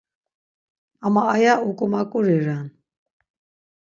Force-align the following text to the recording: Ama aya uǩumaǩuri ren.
Ama 1.05 1.21
aya 1.35 1.53
uǩumaǩuri 1.69 2.37
ren. 2.45 2.67